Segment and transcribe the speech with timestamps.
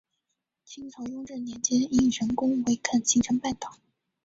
[0.65, 3.77] 清朝雍正年间因人工围垦形成半岛。